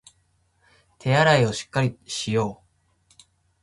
[0.97, 2.63] 手洗いをしっかりしよ
[3.19, 3.21] う